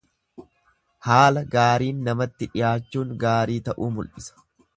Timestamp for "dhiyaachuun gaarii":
2.55-3.61